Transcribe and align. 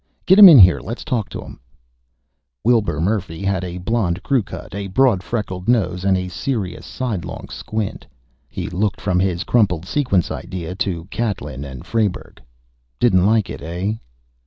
"Get 0.25 0.39
him 0.39 0.49
in 0.49 0.57
here; 0.57 0.79
let's 0.79 1.05
talk 1.05 1.29
to 1.29 1.41
him." 1.43 1.59
Wilbur 2.63 2.99
Murphy 2.99 3.43
had 3.43 3.63
a 3.63 3.77
blond 3.77 4.23
crew 4.23 4.41
cut, 4.41 4.73
a 4.73 4.87
broad 4.87 5.21
freckled 5.21 5.69
nose, 5.69 6.03
and 6.03 6.17
a 6.17 6.27
serious 6.27 6.87
sidelong 6.87 7.49
squint. 7.49 8.07
He 8.49 8.67
looked 8.67 8.99
from 8.99 9.19
his 9.19 9.43
crumpled 9.43 9.85
sequence 9.85 10.31
idea 10.31 10.73
to 10.73 11.05
Catlin 11.11 11.63
and 11.63 11.85
Frayberg. 11.85 12.41
"Didn't 12.99 13.27
like 13.27 13.51
it, 13.51 13.61
eh?" 13.61 13.93